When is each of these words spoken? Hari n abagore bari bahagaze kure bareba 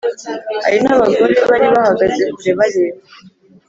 Hari 0.63 0.77
n 0.83 0.87
abagore 0.93 1.33
bari 1.49 1.67
bahagaze 1.73 2.21
kure 2.33 2.51
bareba 2.59 2.99